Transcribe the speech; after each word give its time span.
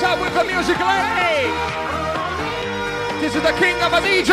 goes 0.00 0.08
out 0.08 0.20
with 0.20 0.32
the 0.34 0.44
music 0.44 0.78
lady. 0.78 1.50
This 3.20 3.34
is 3.34 3.42
the 3.42 3.52
king 3.58 3.76
of 3.82 3.92
a 3.92 4.00
DJ. 4.00 4.32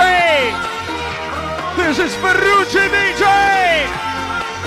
This 1.76 2.00
is 2.00 2.14
Ferrucci 2.16 2.88
DJ. 2.88 3.26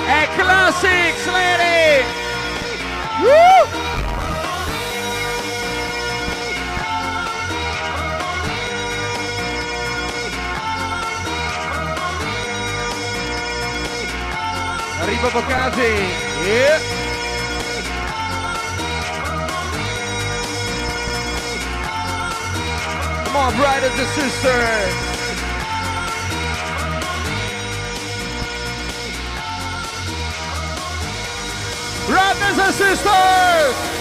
A 0.08 0.26
classics 0.36 1.26
lady. 1.26 2.04
Woo! 3.22 3.80
Arriva 15.02 15.30
Bocasi. 15.30 15.92
Yeah. 16.46 16.99
On, 23.40 23.56
brothers 23.56 23.98
and 23.98 24.08
sisters. 24.08 24.94
Brothers 32.06 32.58
and 32.58 32.74
sisters! 32.74 33.99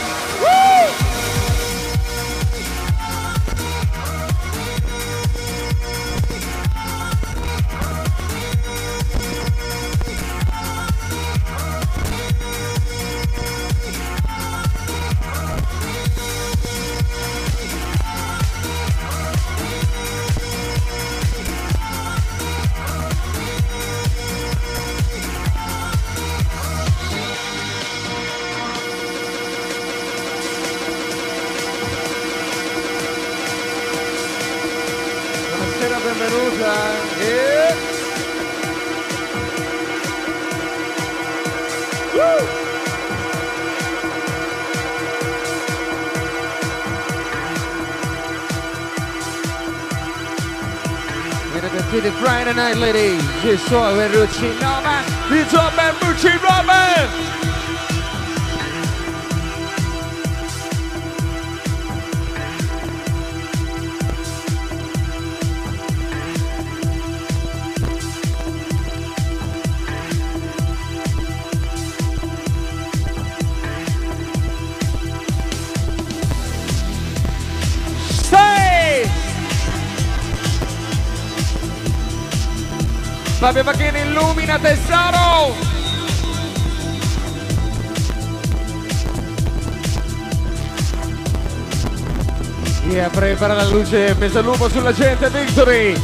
tonight, 52.50 52.78
ladies. 52.78 53.22
It's 53.44 53.72
all 53.72 53.94
Verrucci 53.94 54.50
Nova. 54.60 55.04
It's 55.30 55.54
all 55.54 55.70
Verrucci 55.70 56.34
Nova. 56.42 57.49
Fabio 83.52 83.64
Facchini 83.64 84.02
illumina 84.02 84.60
tesoro! 84.60 85.56
Yeah, 92.92 93.10
prepara 93.10 93.56
la 93.56 93.64
luce, 93.64 94.14
messa 94.20 94.42
lupo 94.42 94.70
sulla 94.70 94.94
gente, 94.94 95.32
Victory! 95.32 95.96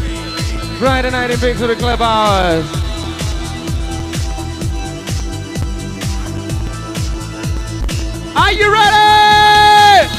Friday 0.79 1.11
night 1.11 1.29
in 1.29 1.37
Victory 1.37 1.75
Club 1.75 2.01
Hours! 2.01 2.65
Are 8.33 8.53
you 8.53 8.71
ready? 8.71 10.09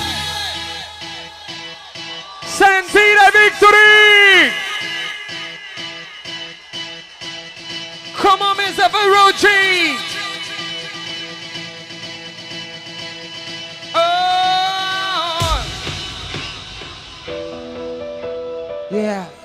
Sentire 2.45 3.31
Victory! 3.33 3.96
moments 8.39 8.79
of 8.79 8.95
a 8.95 9.05
road. 9.09 9.35
Oh. 13.95 15.67
Yeah. 18.91 19.36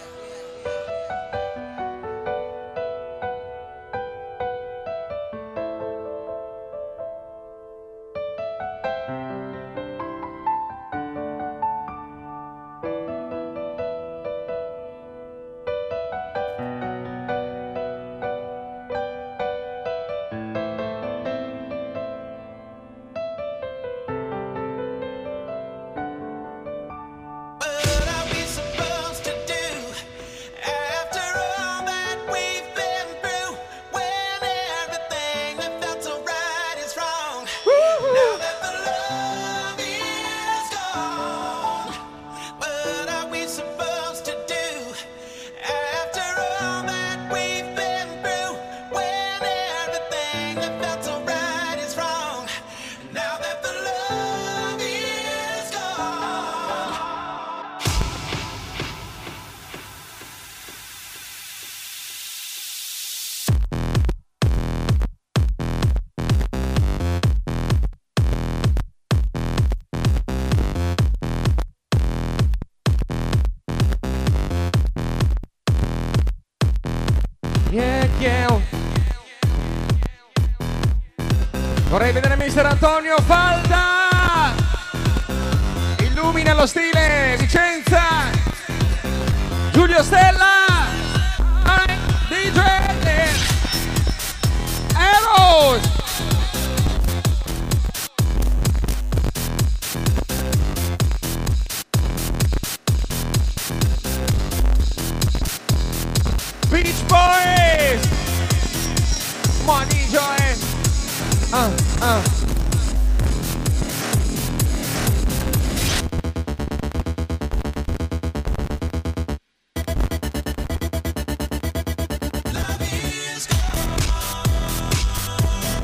Antonio 82.84 83.16
Falda! 83.28 84.56
Illumina 86.00 86.56
lo 86.56 86.66
stile, 86.66 87.36
Vicenza! 87.38 88.32
Giulio 89.72 90.02
Stella! 90.02 90.51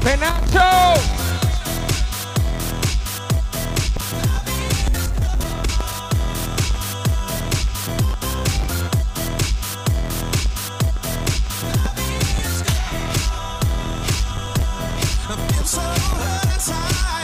Penaccio! 0.07 1.01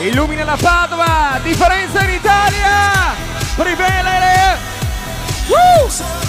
Illumina 0.02 0.44
la 0.44 0.58
Padova, 0.60 1.40
differenza 1.42 2.04
in 2.04 2.10
Italia! 2.10 3.16
Privelere! 3.56 4.58
Woo! 5.48 6.23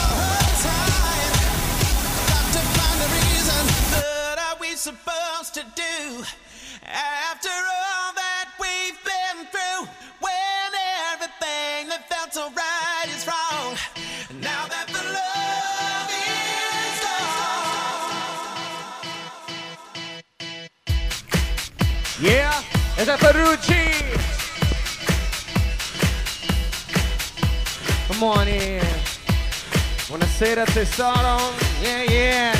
Buonasera 30.44 30.64
tesoro 30.66 31.54
yeah 31.80 32.02
yeah 32.02 32.53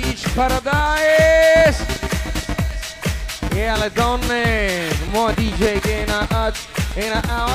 Beach 0.00 0.28
Paradise. 0.34 1.84
E 3.52 3.66
alle 3.66 3.90
donne 3.92 4.88
more 5.10 5.34
DJ 5.34 5.80
che 5.80 6.04
in 6.06 6.10
a 6.10 6.26
out 6.30 6.56
in 6.94 7.12
a 7.12 7.47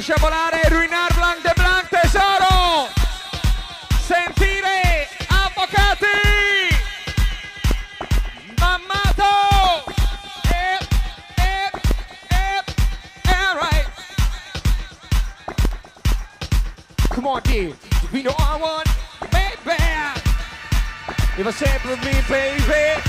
sciabolare 0.00 0.60
e 0.62 0.68
Blanc 0.68 1.40
de 1.42 1.52
Blanc 1.54 1.88
tesoro. 1.88 2.88
Sentire 4.04 5.08
avvocati 5.28 6.06
mammato. 8.58 9.84
E, 10.50 10.78
e, 11.36 11.70
e, 12.28 12.62
e, 13.24 13.54
right. 13.54 13.88
Come 17.08 17.26
on 17.28 17.40
dear 17.44 17.72
we 18.12 18.22
know 18.22 18.34
I 18.38 18.58
want 18.60 18.88
baby. 19.30 19.82
If 21.38 21.46
I 21.46 21.50
said 21.52 21.80
for 21.80 21.96
me 22.04 22.12
baby 22.28 23.00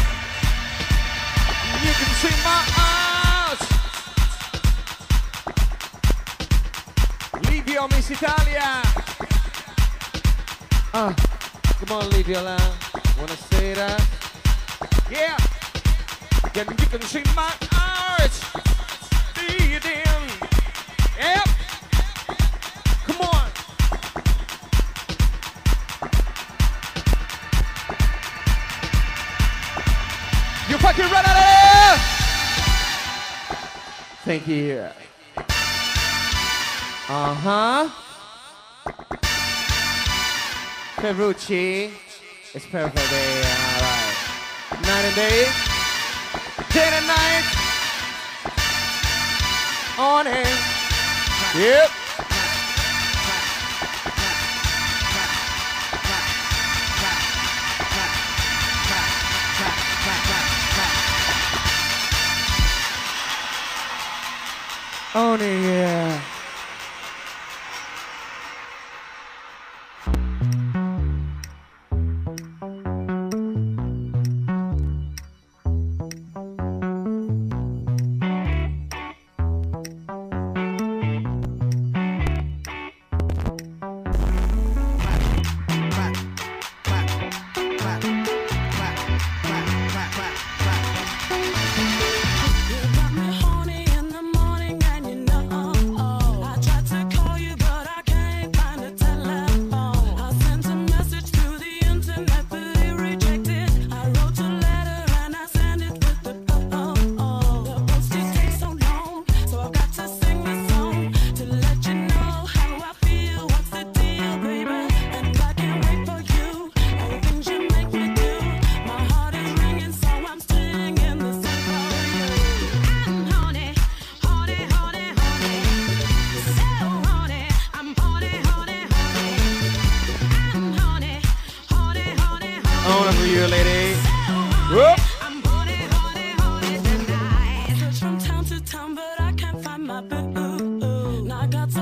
you 1.83 1.93
can 1.93 2.13
see 2.15 2.43
my 2.43 2.63
eyes 2.77 3.06
Miss 7.85 8.09
Italia. 8.09 8.81
Uh, 10.93 11.13
come 11.13 11.91
on, 11.97 12.09
leave 12.09 12.27
your 12.27 12.41
line. 12.41 12.59
Wanna 13.19 13.35
say 13.35 13.75
that? 13.75 14.01
Yeah. 15.11 15.37
Then 16.53 16.67
you 16.69 16.87
can 16.87 17.01
see 17.01 17.21
my 17.35 17.53
eyes. 17.73 18.41
Yep. 21.19 21.47
Come 23.05 23.21
on. 23.21 23.49
You 30.67 30.77
fucking 30.79 31.09
run 31.11 31.25
out 31.25 31.37
of. 31.93 31.99
Thank 34.25 34.47
you. 34.47 35.06
Uh 37.09 37.33
huh. 37.35 37.89
Ferrucci. 40.97 41.89
It's 42.53 42.65
perfect. 42.65 43.09
day. 43.09 43.43
Alright. 43.45 44.15
Night 44.81 45.05
and 45.05 45.15
day. 45.15 45.47
Day 46.73 46.89
and 46.91 47.07
night. 47.07 47.45
On 49.97 50.27
air. 50.27 50.45
Yep. 51.55 51.91
Owning, 65.15 65.63
yeah. 65.63 66.36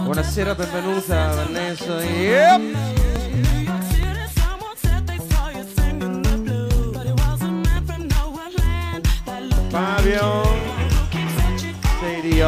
Buonasera, 0.03 0.55
benvenuta 0.55 1.34
Vanessa. 1.34 2.01
Yep. 2.01 2.62
Fabio, 9.69 10.43
sei 12.00 12.22
di 12.22 12.41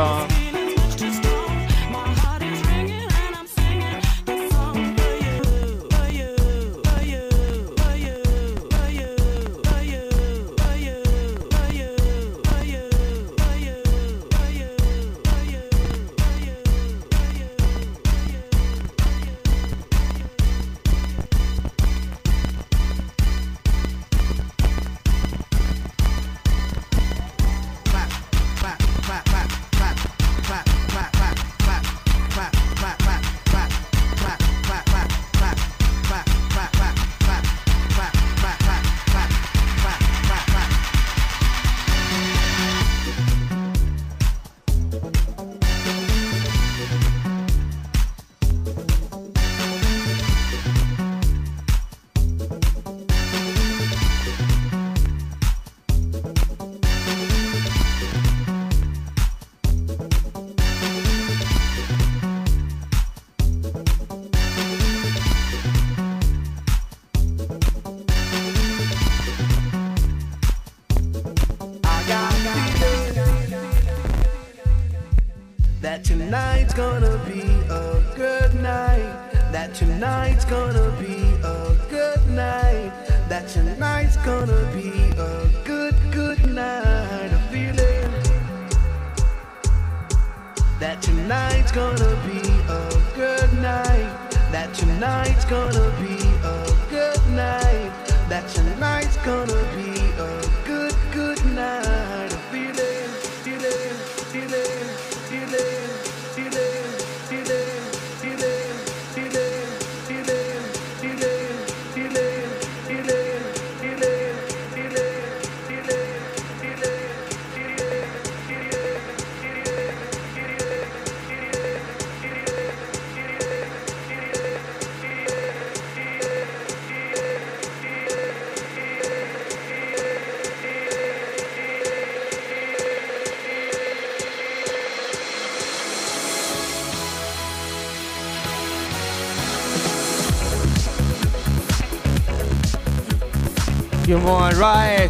you 144.07 144.17
more 144.19 144.51
right? 144.51 145.09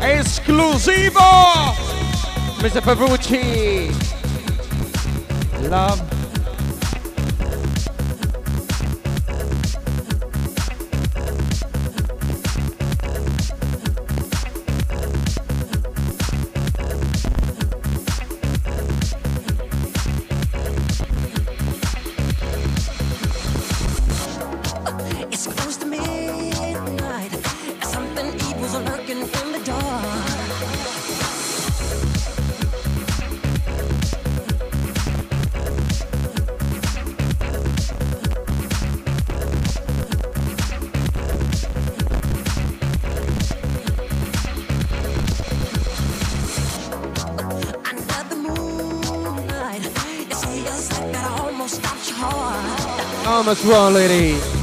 Exclusivo! 0.00 1.20
Mr. 2.58 2.80
Pavucci. 2.80 3.90
Love. 5.70 6.13
That's 53.54 53.66
wrong, 53.66 53.94
lady. 53.94 54.53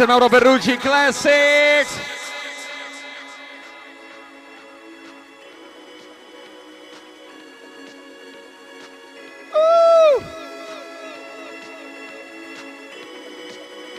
Mr. 0.00 0.06
Mauro 0.06 0.30
Perrucci 0.30 0.78
Classics. 0.78 1.98
Uh! 9.52 10.22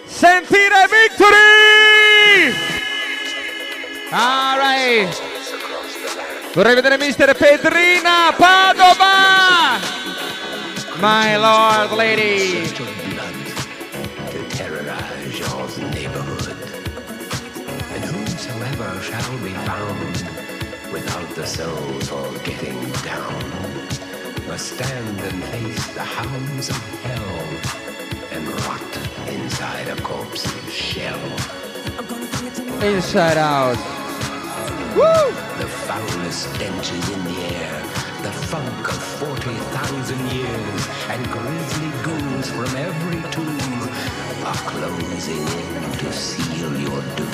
Sentire 0.07 0.87
Victory! 0.89 2.51
All 4.09 4.57
right. 4.57 5.21
Vorrei 6.53 6.73
vedere 6.73 6.97
Mr. 6.97 7.35
Pedrina 7.37 8.33
Padova! 8.35 9.79
My 10.99 11.37
lord, 11.37 11.91
lady. 11.91 13.00
Without 21.51 22.01
soul 22.01 22.31
for 22.31 22.39
getting 22.43 22.79
down 23.03 23.43
must 24.47 24.73
stand 24.75 25.19
and 25.19 25.43
face 25.45 25.87
the 25.93 26.03
hounds 26.03 26.69
of 26.69 26.77
hell 27.01 27.39
and 28.31 28.47
rot 28.65 29.27
inside 29.27 29.87
a 29.87 30.01
corpse's 30.01 30.73
shell. 30.73 31.19
I'm 31.97 32.05
gonna 32.05 32.25
bring 32.25 32.47
it 32.47 32.55
to 32.55 32.61
me. 32.63 32.95
Inside 32.95 33.37
out. 33.37 33.77
The 35.57 35.67
foulest 35.67 36.53
stench 36.53 36.91
in 36.91 37.23
the 37.23 37.39
air, 37.55 37.81
the 38.23 38.31
funk 38.31 38.87
of 38.87 39.01
40,000 39.19 40.19
years, 40.31 40.81
and 41.09 41.25
grisly 41.31 41.91
ghouls 42.03 42.49
from 42.49 42.75
every 42.75 43.21
tomb 43.31 43.89
are 44.45 44.61
closing 44.71 45.47
in 45.47 45.91
to 45.99 46.11
seal 46.11 46.71
your 46.79 47.01
doom. 47.15 47.31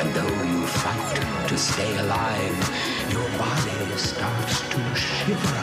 And 0.00 0.12
though 0.14 0.42
you 0.42 0.66
fight 0.66 1.48
to 1.48 1.56
stay 1.56 1.96
alive, 1.98 2.93
your 3.14 3.30
body 3.38 3.94
starts 3.96 4.60
to 4.72 4.80
shiver, 4.96 5.62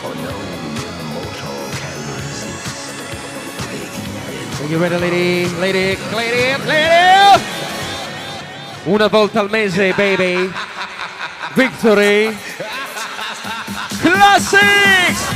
for 0.00 0.12
no 0.26 0.34
immortal 1.00 1.60
can 1.80 1.98
resist. 2.12 2.84
Are 4.60 4.68
you 4.68 4.76
ready, 4.76 4.98
lady? 4.98 5.48
Lady, 5.56 5.96
lady, 6.14 6.62
lady! 6.66 7.42
Una 8.84 9.08
volta 9.08 9.40
al 9.40 9.48
mese, 9.48 9.94
baby. 9.96 10.52
Victory. 11.56 12.36
Classics! 14.02 15.29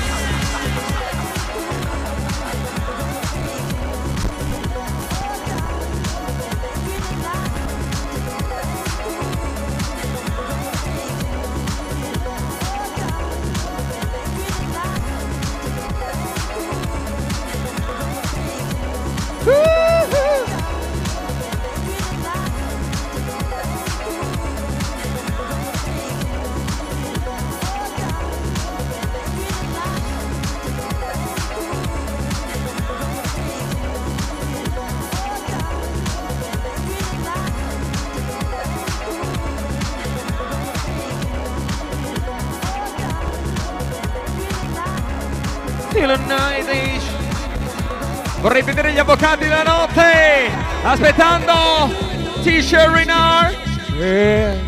Avvocati 49.25 49.49
della 49.49 49.63
notte. 49.63 50.51
Aspettando. 50.83 52.43
T-shirt 52.43 52.89
Renard. 52.89 53.57
Yeah. 53.97 54.59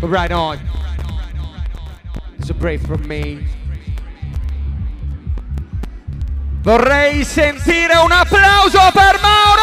Right 0.00 0.30
on. 0.30 0.58
It's 2.38 2.50
a 2.50 2.54
break 2.54 2.80
from 2.82 3.06
me. 3.06 3.46
Vorrei 6.62 7.24
sentire 7.24 7.94
un 7.96 8.10
applauso 8.10 8.90
per 8.92 9.18
Mauro! 9.20 9.62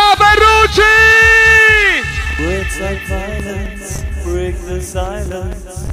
Words 2.40 2.80
like 2.80 3.06
violence 3.06 4.04
break 4.24 4.56
the 4.66 4.82
silence. 4.82 5.88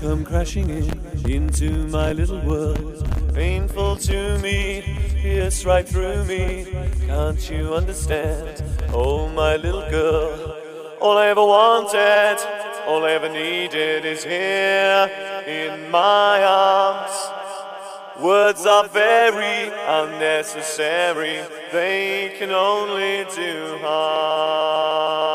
Come 0.00 0.24
crashing 0.24 0.70
in 0.70 1.30
into 1.30 1.86
my 1.88 2.12
little 2.12 2.40
world. 2.40 3.06
Painful 3.34 3.96
to 3.96 4.38
me, 4.38 4.82
pierce 5.20 5.64
right 5.64 5.86
through 5.86 6.24
me. 6.24 6.71
Can't 7.12 7.50
you 7.50 7.74
understand? 7.74 8.64
Oh, 8.88 9.28
my 9.28 9.56
little 9.56 9.86
girl. 9.90 10.56
All 10.98 11.18
I 11.18 11.26
ever 11.26 11.44
wanted, 11.44 12.38
all 12.86 13.04
I 13.04 13.10
ever 13.10 13.28
needed 13.28 14.06
is 14.06 14.24
here 14.24 15.10
in 15.46 15.90
my 15.90 16.42
arms. 16.42 17.14
Words 18.18 18.64
are 18.64 18.88
very 18.88 19.70
unnecessary, 20.00 21.42
they 21.70 22.34
can 22.38 22.50
only 22.50 23.26
do 23.36 23.76
harm. 23.82 25.31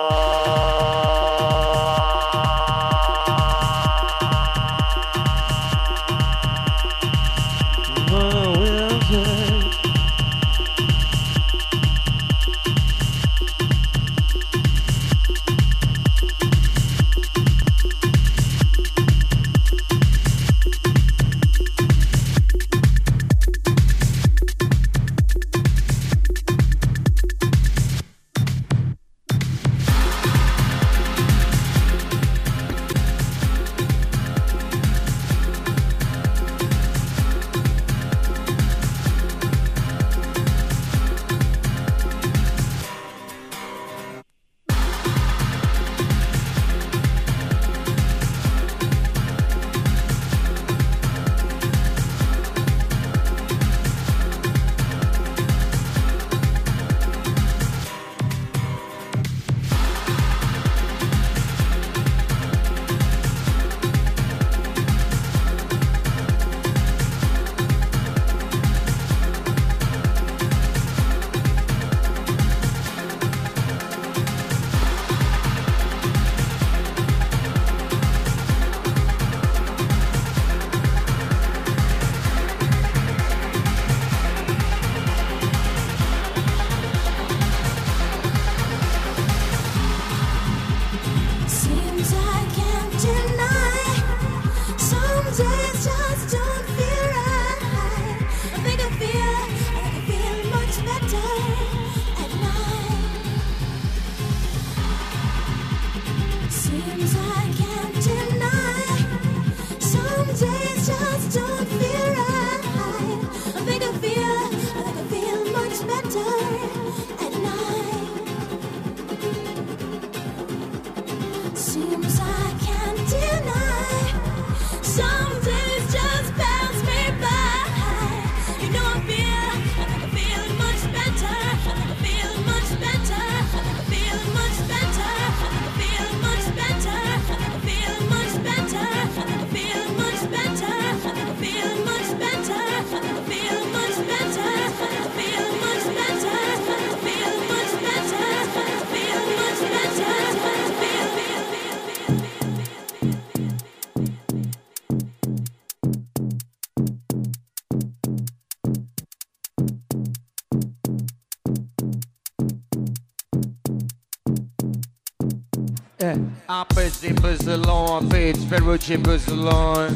Opposite 166.48 167.20
Barcelona, 167.22 168.08
bitch, 168.08 168.38
Ferrucci 168.50 168.98
Barcelona. 169.04 169.90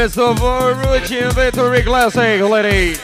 Mr. 0.00 0.34
Ferrucci 0.34 1.30
Victory 1.34 1.82
Classic, 1.82 2.40
lady. 2.40 2.96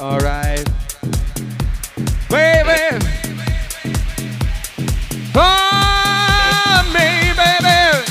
All 0.00 0.20
right. 0.20 0.64
Baby. 2.30 3.04
Oh, 5.34 6.82
me, 6.94 7.32
baby. 7.34 8.04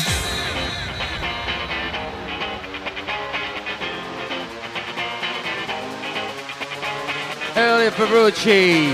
Ferrucci. 7.95 8.93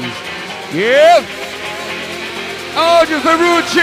Yeah. 0.75 1.40
Oggi 3.11 3.21
Ferrucci. 3.23 3.79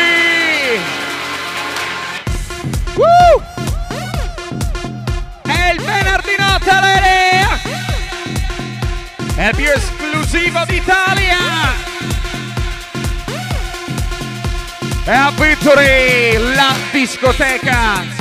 Woo! 2.94 3.42
È 5.42 5.70
il 5.74 5.82
venerdì 5.82 6.34
notte 6.38 6.70
all'area. 6.70 7.58
È 9.34 9.48
il 9.48 9.54
più 9.54 9.70
esclusivo 9.70 10.64
d'Italia. 10.66 11.36
E 15.04 15.12
a 15.12 15.30
Victory, 15.36 16.54
la 16.54 16.74
discoteca. 16.90 18.17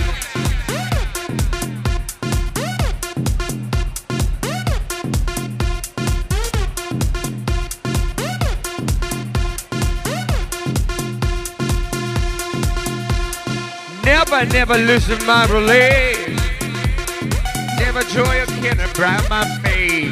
Never, 14.58 14.78
losing 14.80 15.24
my 15.28 15.46
relief. 15.46 16.18
Never 17.78 18.02
joy 18.06 18.44
can 18.60 18.78
bright 18.96 19.30
my 19.30 19.46
face. 19.62 20.12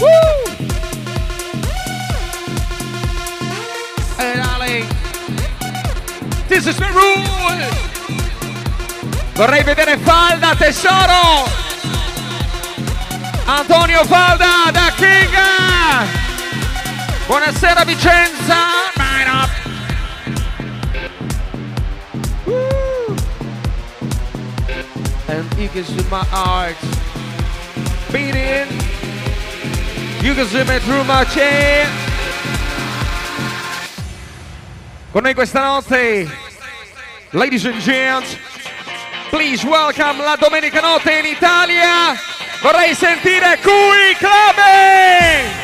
Woo! 0.00 0.08
Hey, 4.16 4.36
darling. 4.40 4.86
This 6.48 6.66
is 6.66 6.76
the 6.76 6.88
rule. 6.94 7.68
Vorrei 9.34 9.62
vedere 9.64 9.98
Falda, 9.98 10.56
tesoro. 10.56 11.46
Antonio 13.44 14.02
Falda 14.06 14.70
da 14.72 14.90
Kinga. 14.96 16.06
Buonasera 17.26 17.84
Vicenza. 17.84 18.81
You 25.62 25.68
can 25.68 25.84
see 25.84 26.10
my 26.10 26.24
heart 26.24 26.76
beating. 28.10 28.66
You 30.20 30.34
can 30.34 30.46
see 30.46 30.64
me 30.64 30.78
through 30.80 31.04
my 31.04 31.24
chair. 31.24 31.86
Con 35.12 35.22
noi 35.22 35.34
questa 35.34 35.60
notte, 35.60 36.26
ladies 37.32 37.64
and 37.64 37.80
gents, 37.80 38.36
please 39.30 39.64
welcome 39.64 40.18
la 40.24 40.36
domenica 40.36 40.80
notte 40.80 41.18
in 41.18 41.26
Italia. 41.26 42.18
Vorrei 42.60 42.94
sentire 42.94 43.58
Cui 43.62 44.16
Clubbing! 44.18 45.60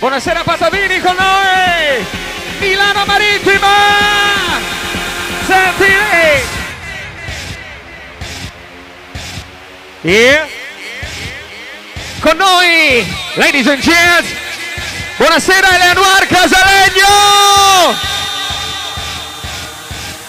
Buonasera 0.00 0.44
Patavini 0.44 1.00
con 1.00 1.16
noi! 1.16 1.37
Milano 2.98 3.04
Marittima! 3.06 4.60
Senti 5.46 5.86
lei! 5.86 6.42
Yeah. 10.02 10.48
Con 12.20 12.36
noi, 12.36 13.06
ladies 13.36 13.66
and 13.68 13.80
gents, 13.80 14.30
buonasera 15.16 15.68
Eleanor 15.76 16.26
Casalegno! 16.26 17.96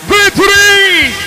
Victory! 0.06 1.19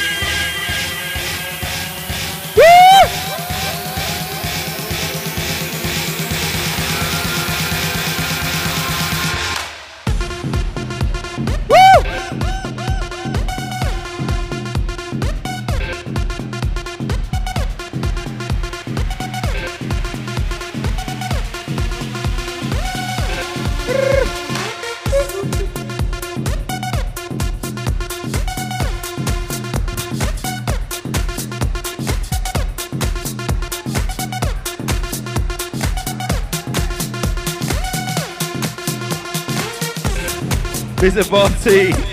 Mr. 41.02 41.28
Barty. 41.28 42.11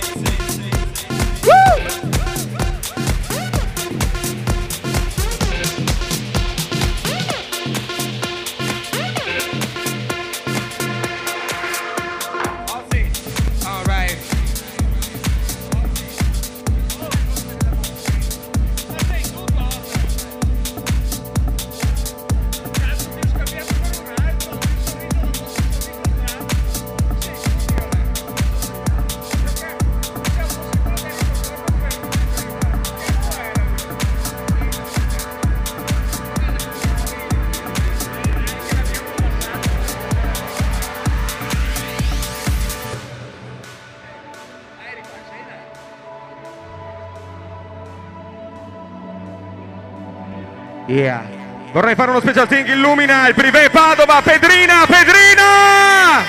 Vorrei 51.79 51.95
fare 51.95 52.09
uno 52.09 52.19
special 52.19 52.45
thing 52.45 52.67
illumina 52.67 53.29
il 53.29 53.33
privé 53.35 53.69
Padova, 53.69 54.21
Pedrina, 54.21 54.85
Pedrina! 54.85 56.25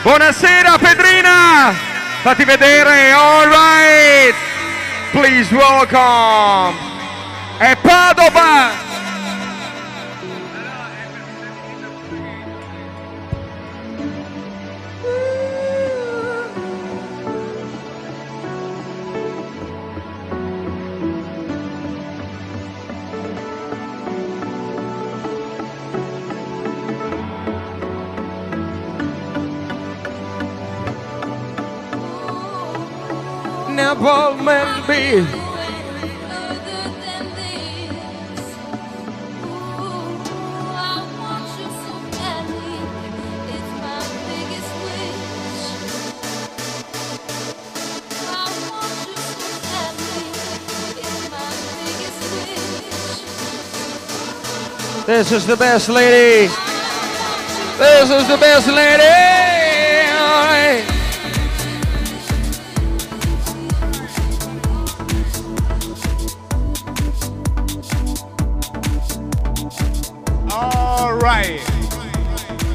Buonasera 0.00 0.78
Pedrina! 0.78 1.74
Fatti 2.22 2.44
vedere, 2.44 3.10
all 3.10 3.48
right! 3.48 4.34
Please 5.10 5.52
welcome! 5.52 6.78
È 7.56 7.76
Padova! 7.80 8.79
Melby. 33.96 35.26
This 55.06 55.32
is 55.32 55.46
the 55.46 55.56
best 55.56 55.88
lady. 55.88 56.46
This 57.78 58.10
is 58.10 58.28
the 58.28 58.36
best 58.36 58.68
lady. 58.68 59.39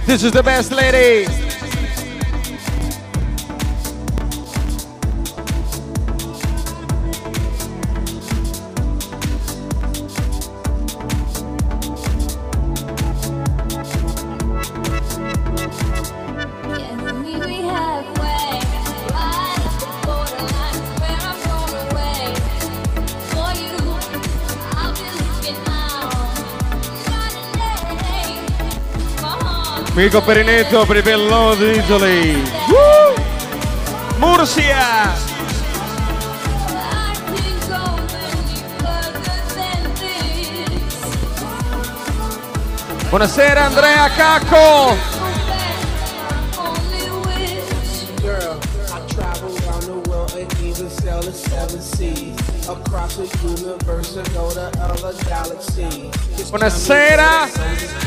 This 0.06 0.24
is 0.24 0.32
the 0.32 0.44
best 0.44 0.72
lady. 0.72 1.45
Mico 29.96 30.22
Perinetto 30.22 30.86
per 30.86 30.98
i 30.98 31.02
Belloni 31.02 31.72
d'Italy. 31.72 32.44
Woo! 32.68 33.14
Murcia. 34.18 35.14
Buonasera 43.08 43.66
Andrea 43.68 44.10
Cacco. 44.10 44.98
Buonasera. 56.50 58.05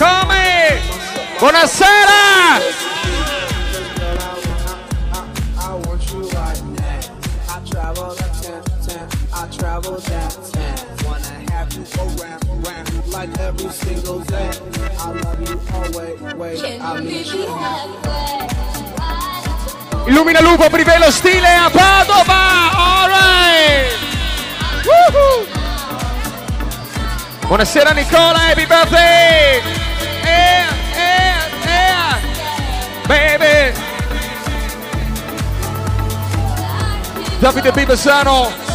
Now. 0.00 0.30
I 9.32 9.46
travel 9.48 9.96
that 10.00 10.36
ten. 10.52 10.76
Wanna 11.04 11.52
have 11.52 11.72
you 11.74 11.84
around, 11.98 12.44
around 12.66 13.12
like 13.12 13.38
every 13.38 13.70
single 13.70 14.20
day. 14.20 14.50
I 14.98 15.12
love 15.12 15.40
you 15.48 15.60
always, 15.72 16.20
wait. 16.34 16.80
I 16.80 17.00
need 17.00 17.26
you. 17.26 17.46
Illumina 20.06 20.40
Lupo 20.40 20.68
per 20.68 20.98
lo 20.98 21.10
stile 21.10 21.46
a 21.46 21.70
Padova. 21.70 22.70
All 22.74 23.08
right. 23.08 23.92
Woohoo. 24.84 25.46
Buonasera 27.46 27.92
Nicola, 27.92 28.38
happy 28.38 28.66
birthday. 28.66 29.69
Davide 37.40 37.72
Bivisano 37.72 38.69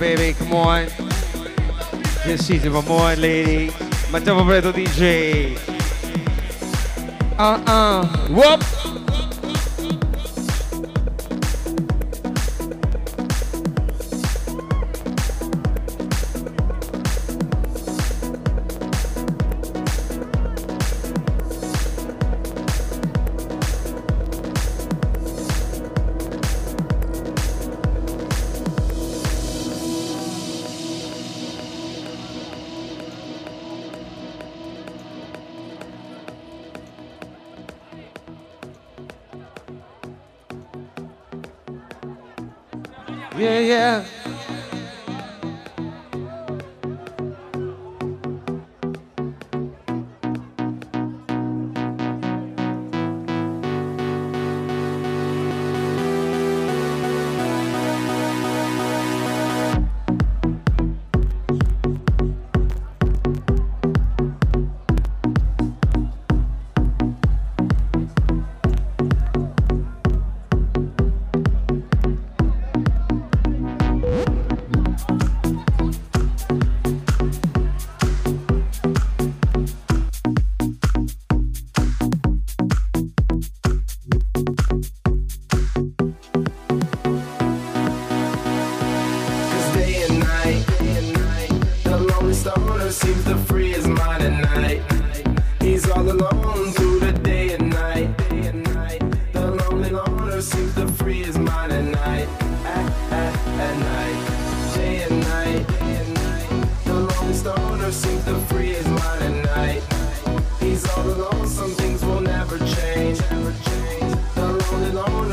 baby, 0.00 0.32
come 0.32 0.54
on. 0.54 0.86
This 2.24 2.46
season, 2.46 2.72
one 2.72 2.86
more, 2.86 3.14
lady. 3.16 3.70
My 4.10 4.18
double 4.18 4.44
DJ. 4.72 5.58
Uh 7.38 7.62
uh. 7.66 8.06
Whoop. 8.28 8.79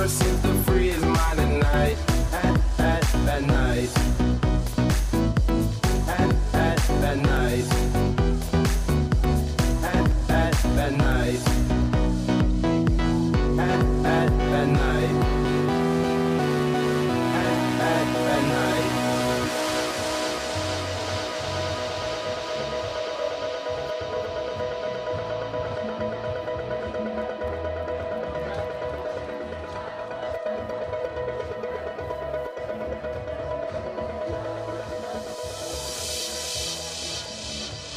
since 0.09 0.41
the 0.41 0.53
free 0.63 0.89
is 0.89 1.01
mine 1.01 1.39
at 1.39 1.61
night, 1.73 1.97
at, 2.31 2.79
at, 2.79 3.15
at 3.27 3.43
night. 3.43 4.26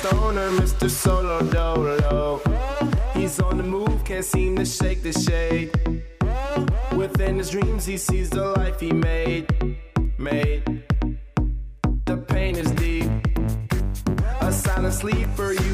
Stoner, 0.00 0.48
Mr. 0.52 0.88
Solo 0.88 1.42
Dolo. 1.50 2.40
He's 3.12 3.38
on 3.38 3.58
the 3.58 3.62
move, 3.62 4.02
can't 4.02 4.24
seem 4.24 4.56
to 4.56 4.64
shake 4.64 5.02
the 5.02 5.12
shade. 5.12 5.68
Within 6.96 7.36
his 7.36 7.50
dreams, 7.50 7.84
he 7.84 7.98
sees 7.98 8.30
the 8.30 8.46
life 8.58 8.80
he 8.80 8.92
made. 8.92 9.44
Made. 10.16 10.62
The 12.06 12.16
pain 12.16 12.56
is 12.56 12.70
deep. 12.72 13.10
A 14.40 14.50
silent 14.50 14.94
sleeper, 14.94 15.52
you 15.52 15.69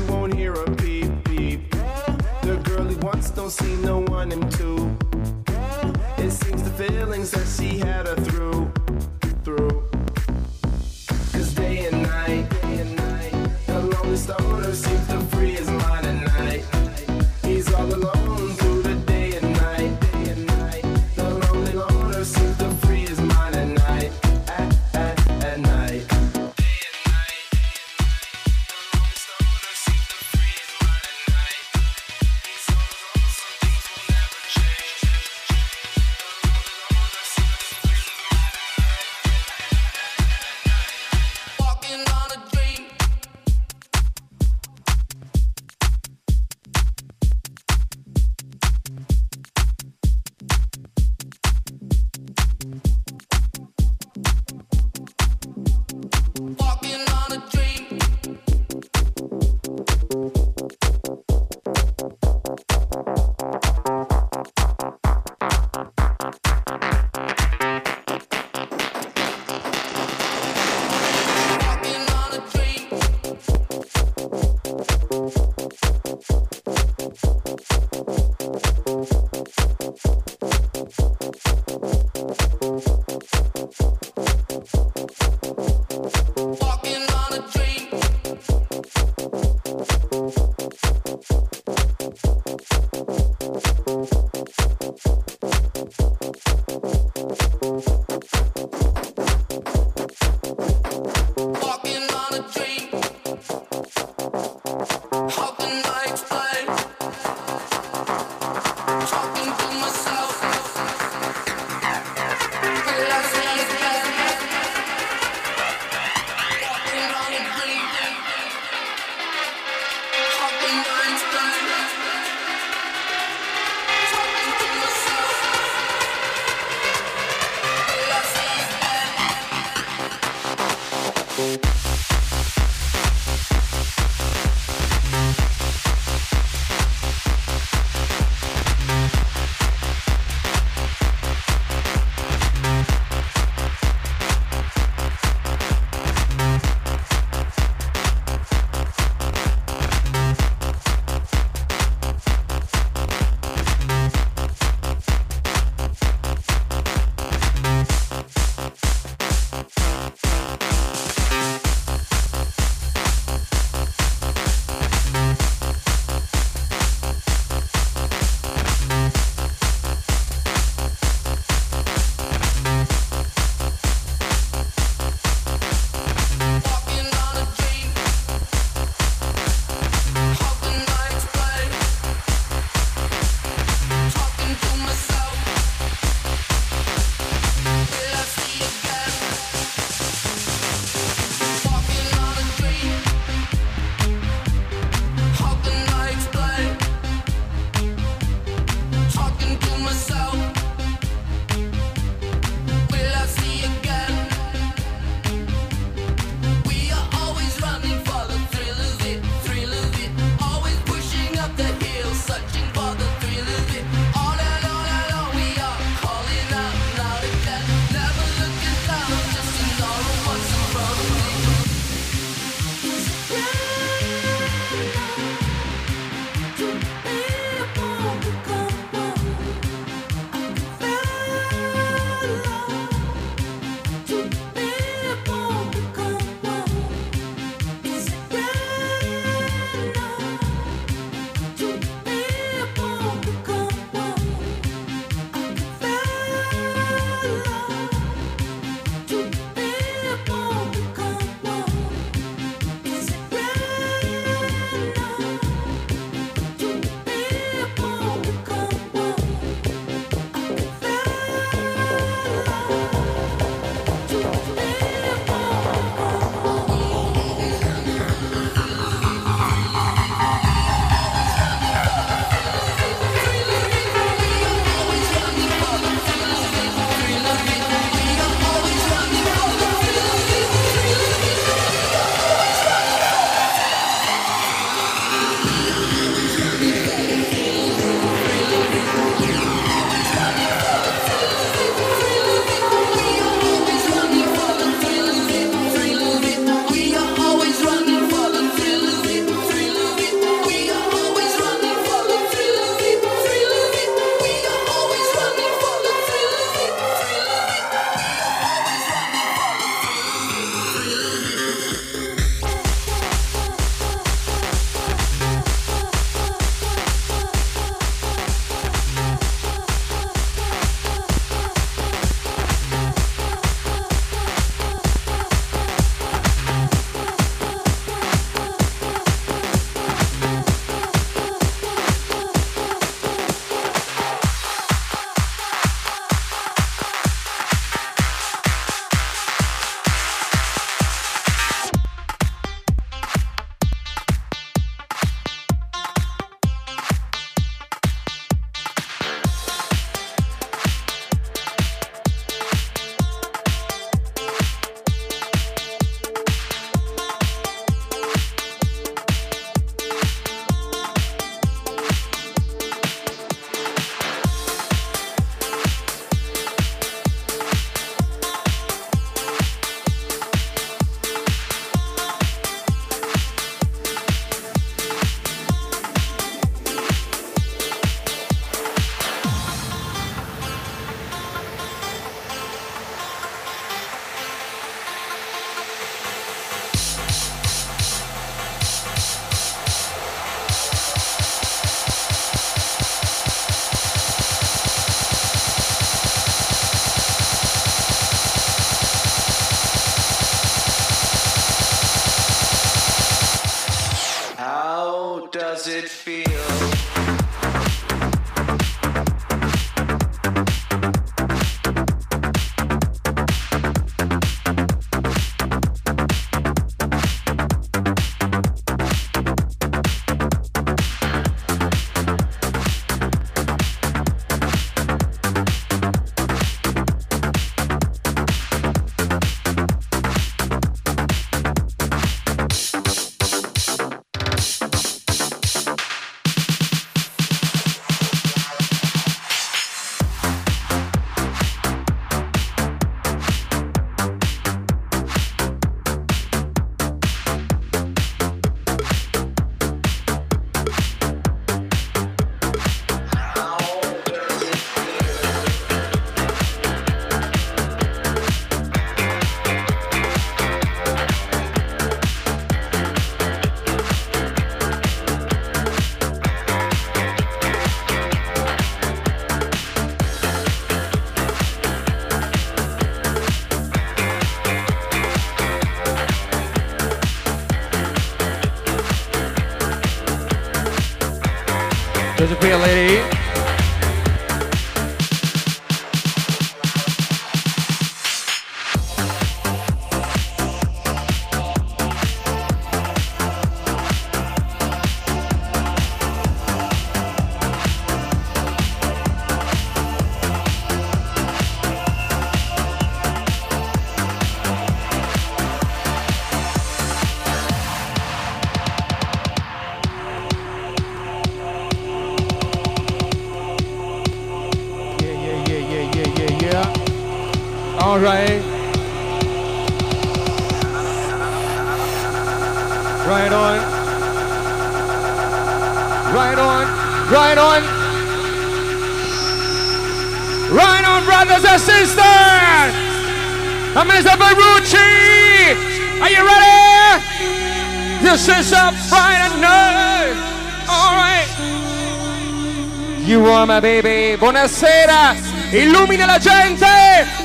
My 543.57 543.61
baby. 543.63 544.17
Buonasera. 544.19 545.17
Illumina 545.51 546.05
la 546.05 546.19
gente. 546.19 546.67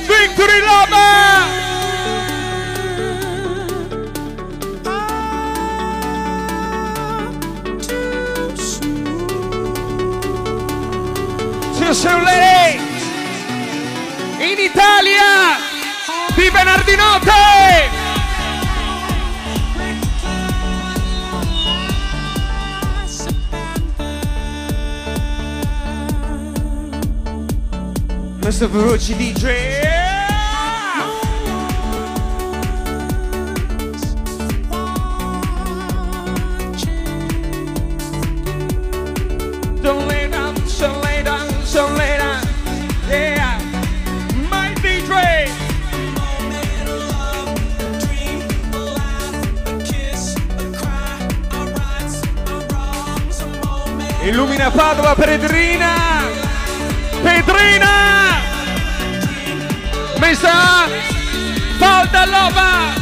Victory 0.06 0.60
lady. 12.22 12.80
In 14.38 14.58
Italia. 14.58 15.58
Di 16.34 16.48
venerdì 16.48 16.96
notte. 16.96 17.51
Yeah. 43.08 43.58
My 44.48 44.72
DJ. 44.74 45.50
Illumina 54.22 54.70
Padova 54.70 55.14
Pedrina. 55.16 56.22
Pedrina. 57.22 58.21
Messa. 60.22 60.86
Falda 61.80 62.24
Loba. 62.26 62.94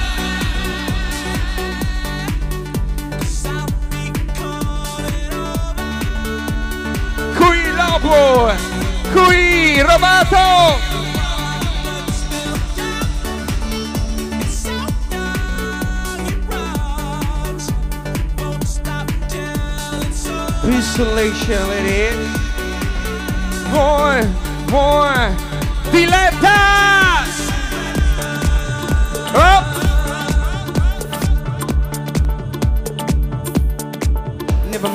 Qui 7.36 7.60
Lobo. 7.76 8.52
Qui 9.12 9.82
Robato. 9.82 10.78
Pistolation 20.62 21.68
lady. 21.68 22.16
More, 23.70 24.24
more. 24.70 25.36
Dilettas. 25.92 26.99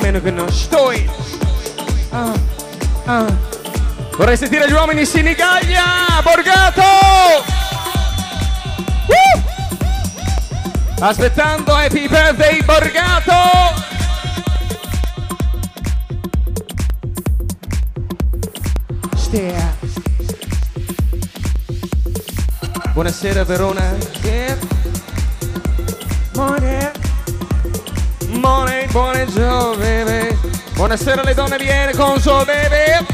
Meno 0.06 0.20
che 0.20 0.30
non 0.30 0.48
sto. 0.52 0.92
Ah, 2.10 2.32
ah. 3.06 3.26
Vorrei 4.16 4.36
sentire 4.36 4.68
gli 4.68 4.72
uomini 4.72 5.00
in 5.00 5.06
Sinigaglia. 5.06 6.20
Borgato. 6.22 6.82
Woo! 9.06 9.44
Aspettando 11.00 11.74
Happy 11.74 12.08
Birthday 12.08 12.62
Borgato. 12.62 13.34
Stea. 19.16 19.74
Buonasera 22.92 23.44
Verona. 23.44 23.96
Yeah. 24.22 24.56
Morning. 26.34 26.95
Buongiorno. 28.96 30.38
Buonasera 30.72 31.20
alle 31.20 31.34
donne 31.34 31.58
di 31.58 31.66
Conso, 31.94 32.46
baby. 32.46 33.04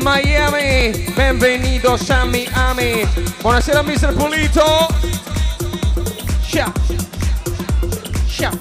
Miami, 0.00 1.12
benvenuto 1.14 1.98
Sammy 1.98 2.48
Ami. 2.54 3.06
Buonasera 3.42 3.82
Mr. 3.82 4.14
Pulito. 4.14 4.88
Ciao. 6.46 6.72
Ciao. 8.26 8.58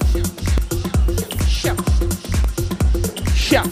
Ciao. 1.47 1.75
Ciao. 3.33 3.69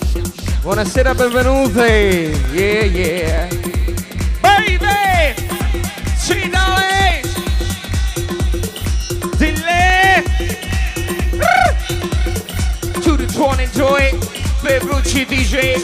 Buonasera, 0.62 1.14
benvenuti. 1.14 2.34
Yeah, 2.54 2.86
yeah. 2.86 3.61
Joy 13.92 14.18
Ferrucci 14.64 15.26
DJ. 15.26 15.76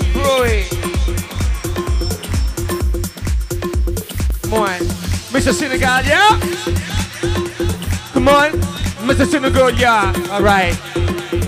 Come 4.43 4.53
on, 4.53 4.79
Mr. 5.33 5.51
Senegalia. 5.51 6.39
Come 8.13 8.29
on, 8.29 8.51
Mr. 9.03 9.27
Senegalia. 9.27 10.13
All 10.31 10.41
right. 10.41 10.73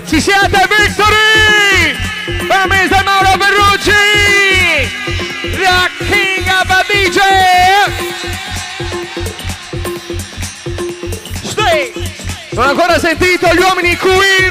Ci 0.06 0.20
siete, 0.20 0.66
victory! 0.68 1.96
Per 2.46 2.66
Mr. 2.68 3.04
Mauro 3.04 3.38
Ferrucci! 3.38 4.86
The 5.40 5.88
King 6.04 6.46
of 6.46 6.68
a 6.68 6.84
DJ! 6.86 7.20
Stay! 11.42 11.92
Non 12.50 12.66
ancora 12.66 12.98
sentito 12.98 13.48
gli 13.54 13.60
uomini 13.60 13.96
qui, 13.96 14.48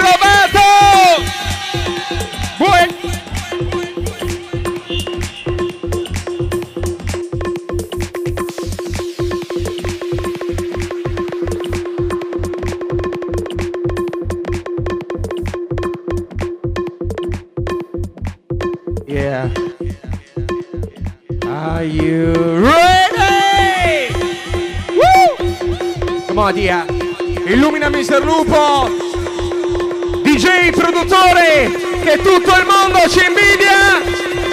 ci 33.09 33.19
invidia. 33.25 34.01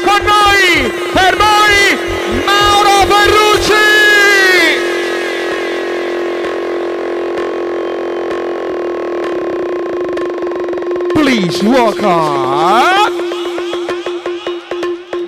Con 0.02 0.22
noi, 0.24 0.90
per 1.12 1.36
Mauro 2.46 3.06
Ferrucci. 3.10 3.74
Please 11.12 11.62
welcome. 11.62 13.12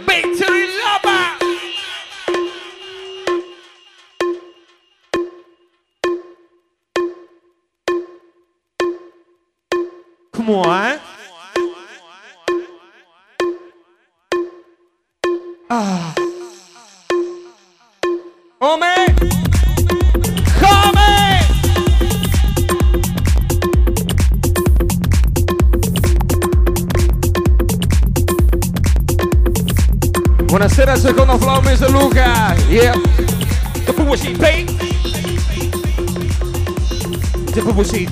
Victory 0.07 0.67
Lover! 0.81 1.37
Come 10.33 10.51
on. 10.51 10.93
Eh? 10.93 11.08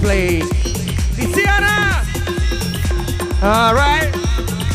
Play. 0.06 0.40
Tiziana! 1.16 2.04
Alright. 3.40 4.14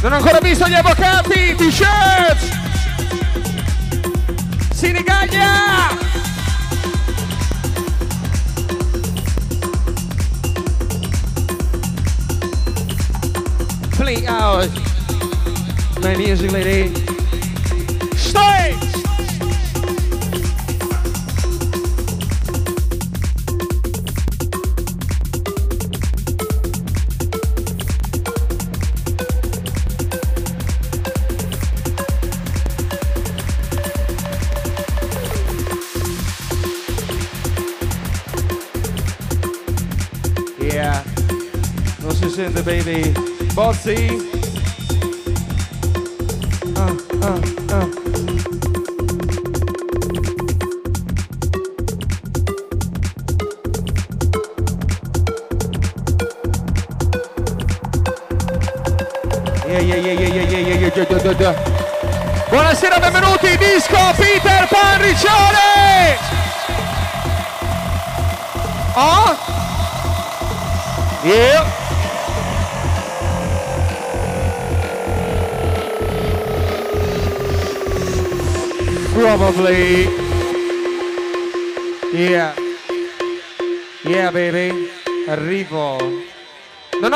Non 0.02 0.12
ho 0.12 0.16
ancora 0.18 0.40
visto 0.42 0.68
gli 0.68 0.74
avvocati, 0.74 1.56
t-shirts! 1.56 2.50
Sinigaglia! 4.74 5.98
Play 13.92 14.26
out. 14.28 14.70
My 16.02 16.18
music 16.18 16.52
lady. 16.52 17.01
see. 43.96 44.21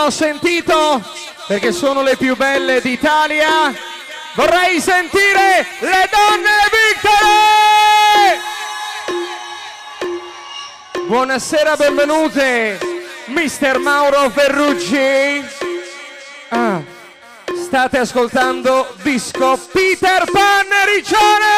Ho 0.05 0.09
sentito 0.11 1.01
perché 1.47 1.71
sono 1.71 2.03
le 2.03 2.15
più 2.15 2.35
belle 2.35 2.79
d'Italia. 2.79 3.73
Vorrei 4.35 4.79
sentire 4.79 5.65
le 5.79 6.09
donne 6.11 6.49
Victory! 6.91 8.39
Buonasera, 11.07 11.75
benvenute. 11.75 12.77
Mister 13.25 13.79
Mauro 13.79 14.29
Ferrucci. 14.29 15.43
Ah, 16.49 16.81
state 17.55 17.97
ascoltando 17.97 18.95
disco 19.01 19.59
Peter 19.71 20.23
Pan 20.31 20.67
Riccione! 20.93 21.54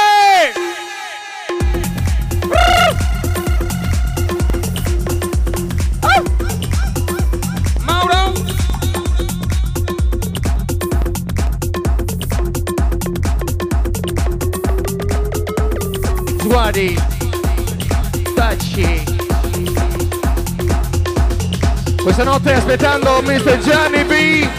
Questa 22.18 22.34
notte 22.34 22.52
aspettando 22.52 23.22
Mr. 23.22 23.60
Gianni 23.60 24.04
B. 24.04 24.50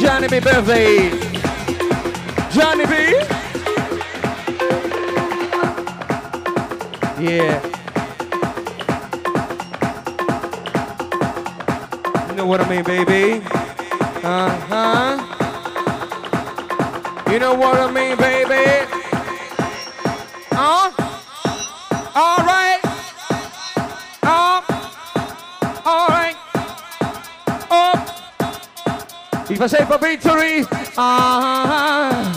Gianni 0.00 0.26
B 0.26 0.40
birthday. 0.40 1.10
Gianni 2.48 2.86
B. 2.86 2.94
Yeah. 7.18 7.60
You 12.28 12.34
know 12.36 12.46
what 12.46 12.62
I 12.62 12.68
mean, 12.70 12.84
baby? 12.84 13.42
Uh-huh. 14.22 15.18
You 17.30 17.38
know 17.38 17.52
what 17.52 17.78
I 17.78 17.90
mean, 17.92 18.16
baby? 18.16 18.86
Huh? 20.52 20.89
for 29.60 29.68
shape 29.68 29.90
of 29.90 30.00
victory. 30.00 30.64
Ah. 30.96 32.29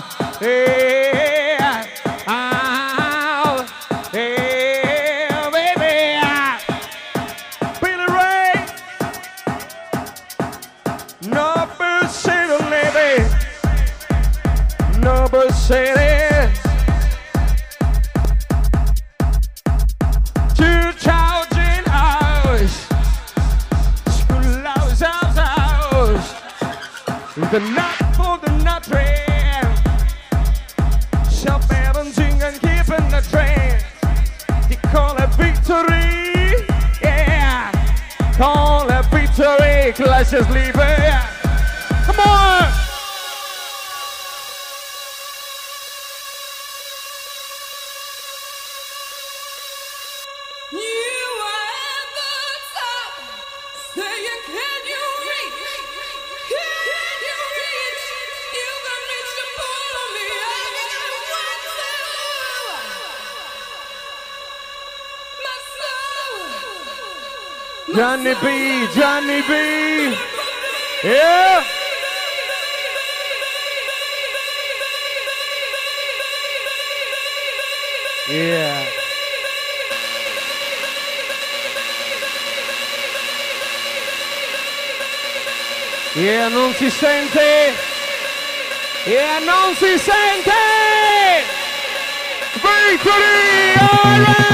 Johnny 68.24 68.36
B, 68.42 68.88
Johnny 68.96 69.42
B. 69.42 70.18
Yeah. 71.04 71.66
Yeah. 78.30 78.86
Yeah, 86.16 86.48
non 86.48 86.74
si 86.76 86.90
sente. 86.90 87.74
Yeah, 89.06 89.40
non 89.40 89.76
si 89.76 89.98
sente. 89.98 90.52
Victory! 92.62 93.76
All 93.82 94.20
right. 94.22 94.54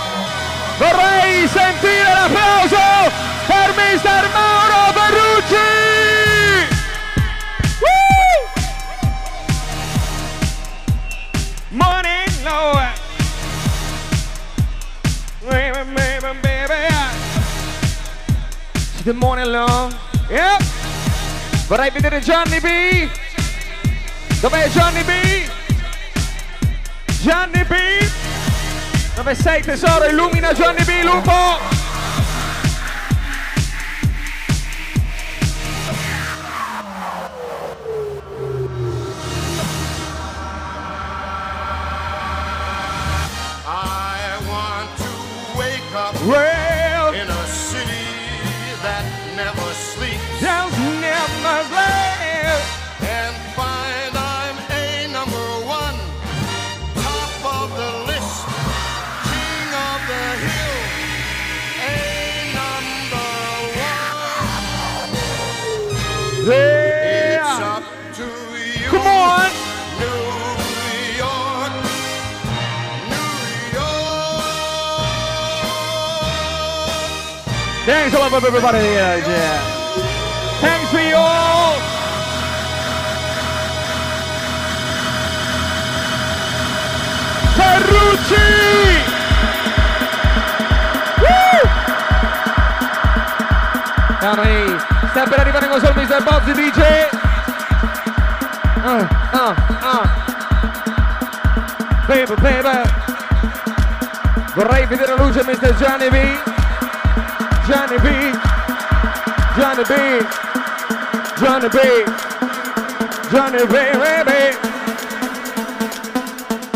vorrei 0.81 1.47
sentire 1.47 2.11
l'applauso 2.11 3.11
per 3.45 3.73
mister 3.75 4.29
Mauro 4.33 4.91
Verrucci! 4.97 5.69
Woo! 7.81 8.33
Morning, 11.69 12.43
Lord. 12.43 12.89
Baby, 15.47 15.83
baby, 15.93 16.39
baby. 16.41 16.95
It's 18.73 19.03
the 19.03 19.13
morning, 19.13 19.51
Lord. 19.51 19.95
Yep. 20.29 20.63
Vorrei 21.67 21.91
vedere 21.91 22.21
Johnny 22.21 22.59
B. 22.59 23.09
Dov'è 24.39 24.67
Johnny 24.69 25.03
B? 25.03 25.11
Johnny 27.21 27.63
B. 27.65 28.20
Dove 29.21 29.35
sei 29.35 29.61
tesoro? 29.61 30.05
Illumina 30.05 30.51
Johnny 30.51 30.83
B. 30.83 31.03
Lupo! 31.03 31.80
up 78.33 78.43
everybody 78.43 78.79
here. 78.79 79.17
Yeah. 79.27 79.59
Thanks 80.61 80.89
for 80.89 80.99
you 80.99 81.15
all. 81.15 81.75
Ferrucci! 87.57 88.49
Woo! 91.19 91.59
Sta 95.09 95.23
per 95.23 95.39
arrivare 95.39 95.67
con 95.67 95.79
solo 95.79 95.93
Mr. 95.93 96.23
Bozzi, 96.23 96.53
dice... 96.53 97.09
Uh, 98.75 98.87
ah, 98.87 98.97
uh, 98.97 99.07
ah, 99.31 99.49
uh. 99.49 99.55
Ah. 99.81 100.07
Baby, 102.07 102.35
baby! 102.35 102.81
Vorrei 104.53 104.85
vedere 104.85 105.15
la 105.15 105.23
luce 105.23 105.43
Mr. 105.43 105.75
Gianni 105.75 106.09
B. 106.09 106.50
Johnny 107.71 107.97
B, 107.99 108.09
Johnny 109.55 109.83
B, 109.87 109.95
Johnny 111.39 111.69
B, 111.69 111.77
Johnny 113.31 113.65
B, 113.65 113.75
baby. 113.95 114.57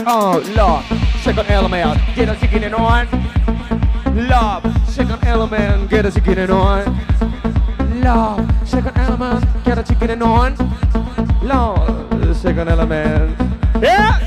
Oh 0.07 0.41
Lord, 0.55 0.85
second 1.21 1.47
element, 1.49 1.99
get 2.15 2.29
us 2.29 2.39
getting 2.49 2.73
on. 2.73 3.09
Love, 4.15 4.63
second 4.87 5.21
element, 5.25 5.89
get 5.89 6.05
us 6.05 6.17
getting 6.17 6.49
on. 6.49 6.85
Love, 7.99 8.49
second 8.65 8.97
element, 8.97 9.45
get 9.65 9.77
us 9.77 9.91
getting 9.99 10.21
on. 10.21 10.55
Love, 11.43 12.37
second 12.37 12.69
element. 12.69 13.37
Yeah. 13.81 14.24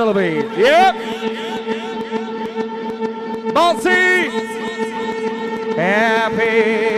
another. 0.00 0.22
Yep. 0.24 0.94
Bouncy. 3.54 4.28
Happy. 5.76 6.95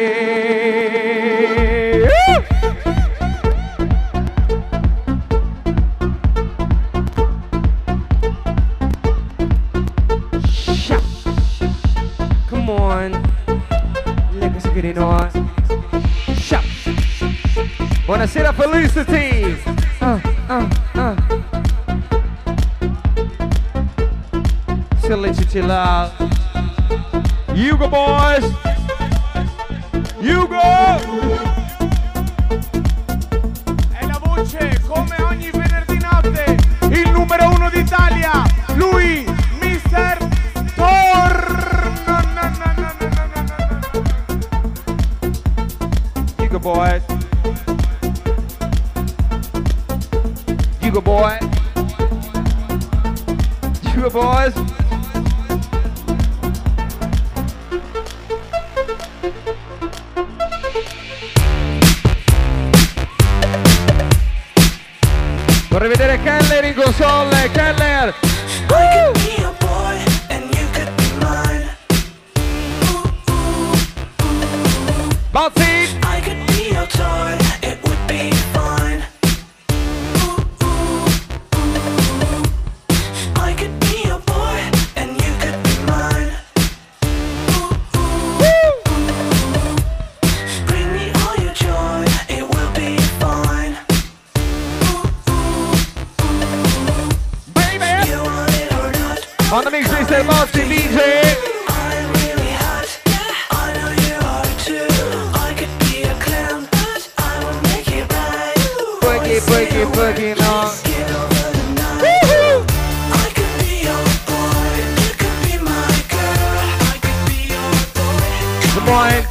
point. 118.89 119.27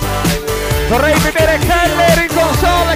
Vorrei 0.88 1.14
vedere 1.20 1.58
Keller 1.58 2.22
in 2.22 2.34
console, 2.34 2.96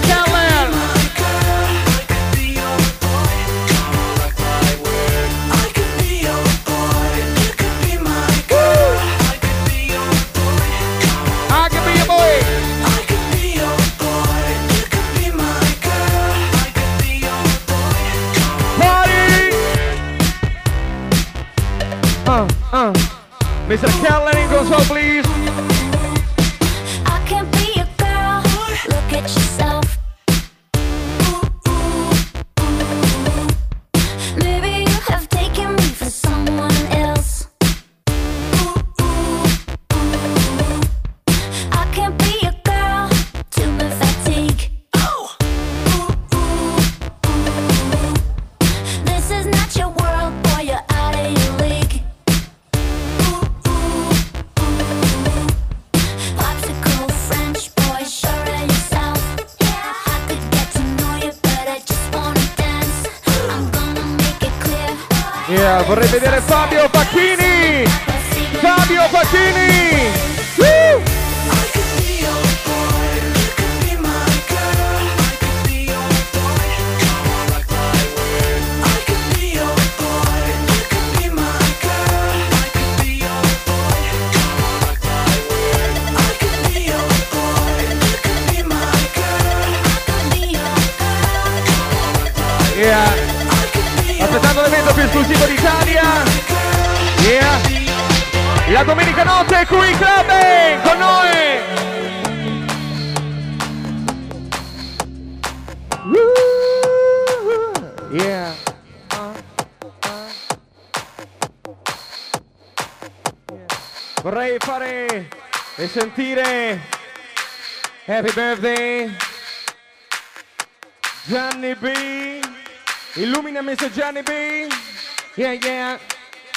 yeah, 125.54 125.97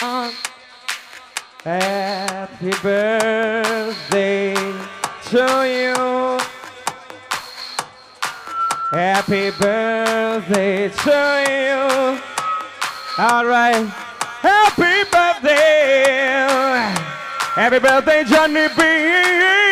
yeah. 0.01 0.03
Uh. 0.03 0.33
Happy 1.65 2.71
birthday 2.83 4.55
to 5.25 5.45
you. 5.67 6.39
Happy 8.91 9.51
birthday 9.51 10.89
to 10.89 11.45
you. 11.49 12.21
All 13.19 13.47
right. 13.47 13.87
Happy 14.43 15.11
birthday. 15.11 16.47
Happy 17.55 17.79
birthday, 17.79 18.25
Johnny 18.25 18.69
B. 18.77 19.64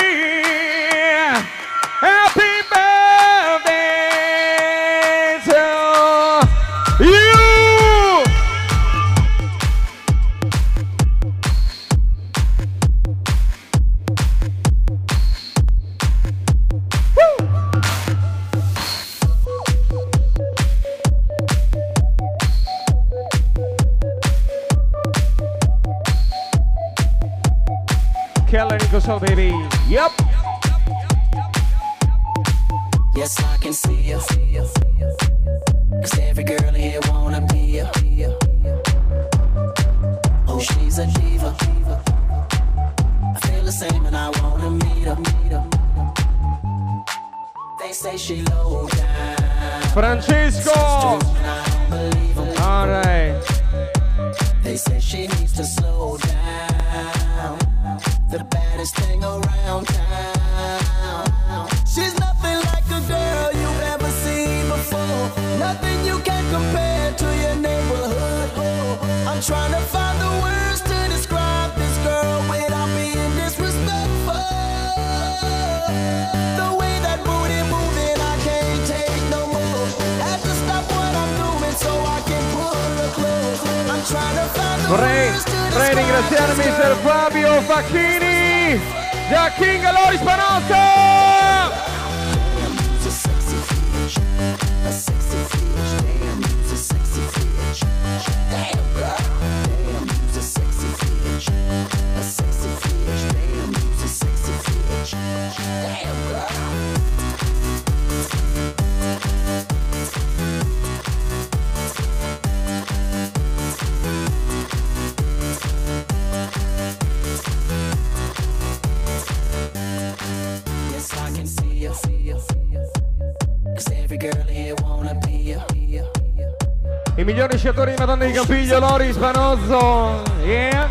mio 128.43 128.45
figlio 128.45 128.79
Lori 128.79 129.13
Spanozzo 129.13 130.23
Yeah. 130.45 130.91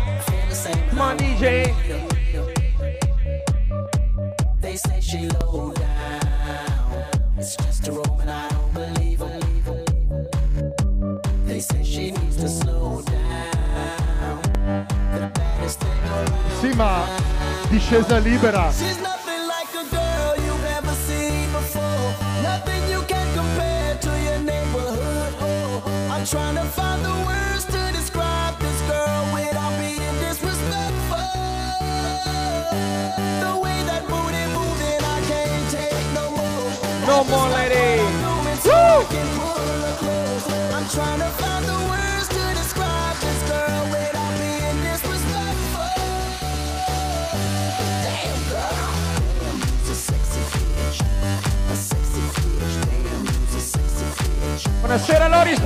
Come 0.90 1.16
DJ. 1.16 1.74
They 4.60 4.76
say 4.76 5.00
she 5.00 5.28
low 5.28 5.72
down. 5.72 7.04
It's 7.38 7.56
just 7.56 7.88
a 7.88 7.92
room 7.92 8.22
I 8.26 8.48
don't 8.48 8.72
believe. 8.72 9.20
They 11.46 11.60
say 11.60 11.82
she 11.82 12.12
needs 12.12 12.36
to 12.36 12.48
slow 12.48 13.02
down. 13.02 14.40
The 15.12 15.30
baddest 15.34 15.78
thing 15.80 16.02
around. 16.10 16.60
Sì, 16.60 16.74
ma 16.74 17.06
discesa 17.68 18.18
libera. 18.18 18.70
She's 18.72 19.00
like 19.00 19.74
a 19.74 19.84
girl 19.90 20.36
you've 20.44 20.66
ever 20.76 20.94
seen 21.06 21.50
before. 21.52 22.14
Nothing 22.42 22.90
you 22.90 23.02
can 23.06 23.26
compare 23.34 23.98
to 23.98 24.10
your 24.20 24.38
oh, 25.40 26.24
trying 26.24 26.54
to 26.54 26.64
find 26.64 27.04
the 27.04 27.26
word. 27.26 27.41
One 37.22 37.30
more, 37.30 37.50
lady. 37.50 38.02
Woo! 38.64 38.72
I'm 40.74 40.86
trying 40.88 41.20
to 41.20 41.30
find 41.38 41.64
the 41.64 41.78
words 41.88 42.26
to 42.26 42.54
describe 42.58 43.16
this 43.18 43.42
girl 43.48 43.84
without 43.94 44.34
being 44.42 44.82
disrespectful. 44.82 45.86
Damn, 48.02 48.42
girl. 48.50 48.90
Buonasera 54.80 55.28
Loris 55.28 55.60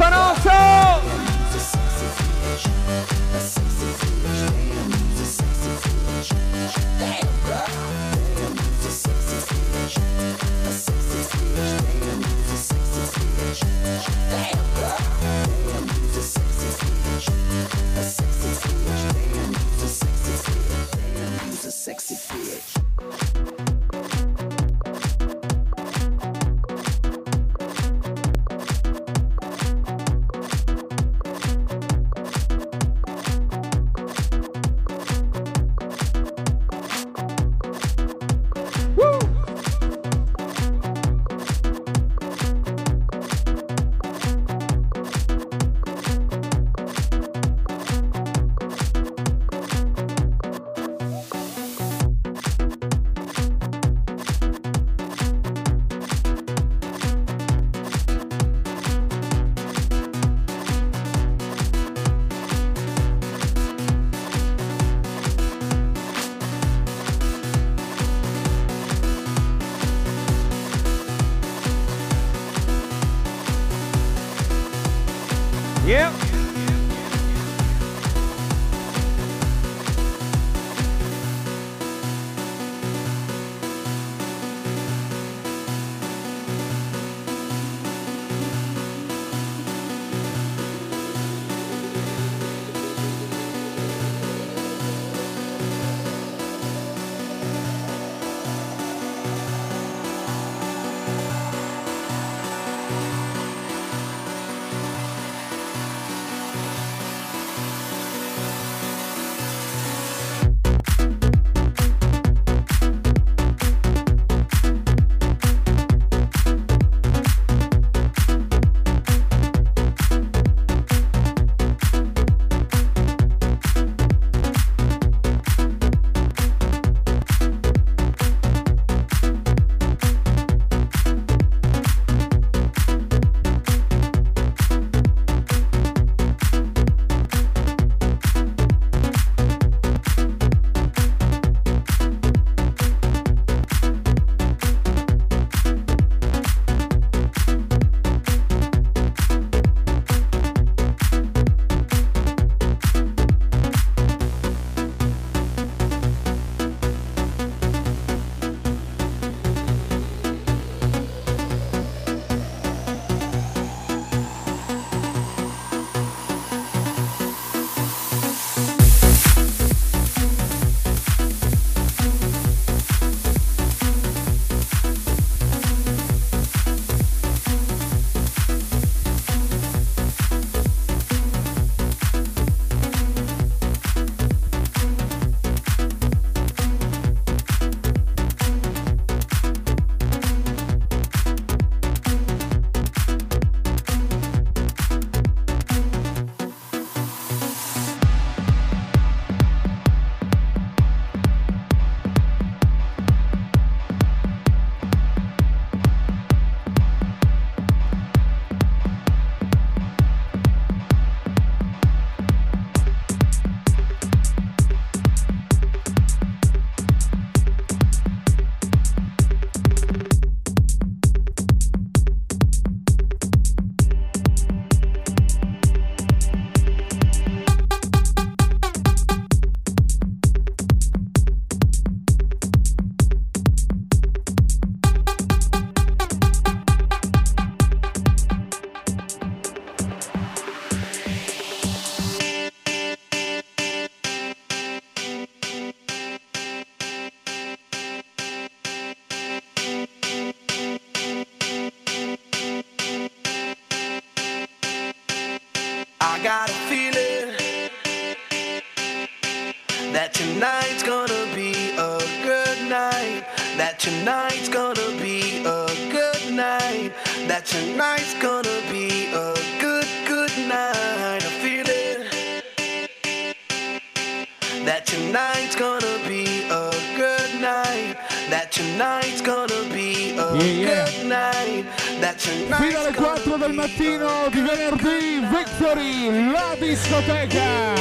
Fino 282.27 282.81
alle 282.81 282.93
4 282.93 283.37
del 283.37 283.53
mattino 283.53 284.29
di 284.31 284.41
venerdì, 284.41 285.21
Victory, 285.31 286.33
la 286.33 286.57
discoteca. 286.59 287.73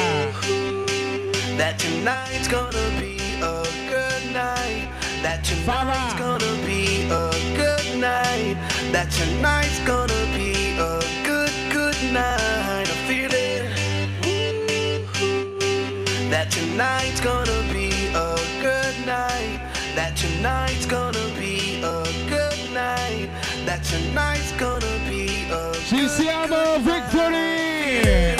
That 1.58 1.78
tonight's 1.78 2.48
gonna 2.48 2.90
be 3.00 3.18
a 3.42 3.64
good 3.90 4.32
night. 4.34 4.88
That 5.24 5.42
tonight's 5.42 6.14
gonna 6.20 6.54
be 6.64 7.08
a 7.10 7.30
good 7.56 7.96
night. 7.98 8.56
That 8.92 9.10
tonight's 9.10 9.84
gonna 9.84 10.14
be 10.36 10.78
a 10.78 11.00
good, 11.24 11.52
good 11.72 11.98
night. 12.12 12.88
I 12.88 12.96
feel 13.08 13.34
it. 13.34 13.66
That 16.30 16.52
tonight's 16.52 17.20
gonna 17.20 17.64
be 17.74 17.90
a 18.14 18.36
good 18.62 19.06
night. 19.08 19.60
That 19.96 20.16
tonight's 20.16 20.86
gonna 20.86 21.30
be 21.36 21.82
a 21.82 22.04
good 22.30 22.72
night. 22.72 23.30
That 23.66 23.84
tonight's 23.84 24.52
gonna 24.54 24.86
be 25.10 25.50
a 25.50 25.74
Ci 25.74 26.08
siamo, 26.08 26.80
Victory! 26.84 28.35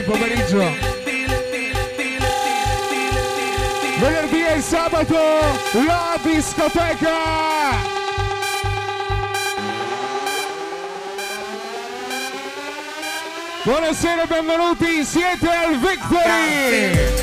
ieri 0.00 0.02
pomeriggio. 0.02 0.58
Venerdì 3.98 4.44
e 4.46 4.60
sabato 4.60 5.18
la 5.86 6.18
discoteca! 6.22 7.88
Buonasera, 13.62 14.22
e 14.22 14.26
benvenuti, 14.26 15.04
siete 15.04 15.48
al 15.48 15.78
Victory! 15.78 17.19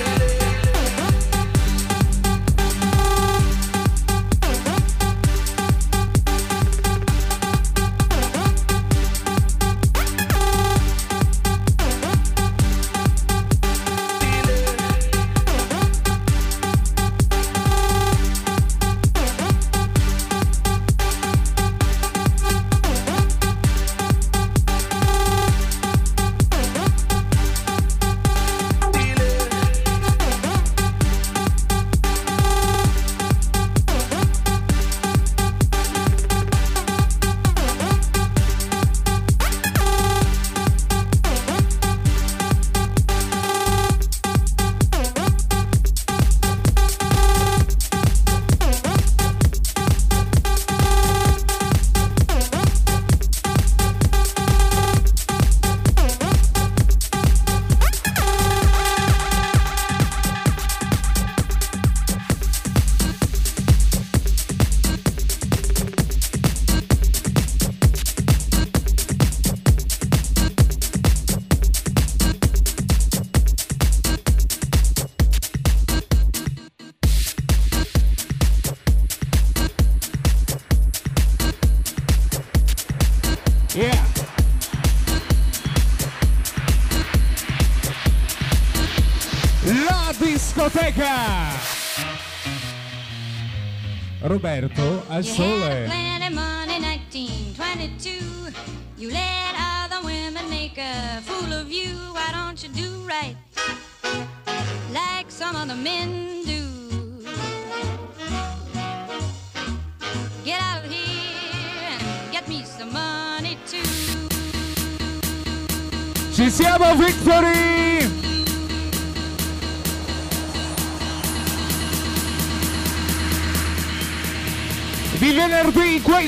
Roberto, 94.60 95.04
as 95.10 95.28
suas. 95.28 95.92
Eh. 95.92 96.07